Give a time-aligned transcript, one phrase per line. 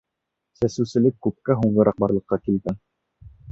[0.59, 2.83] Сәсеүселек күпкә һуңғараҡ барлыҡҡа килгән.